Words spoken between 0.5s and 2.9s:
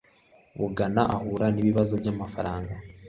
Bugana ahura nibibazo byamafaranga.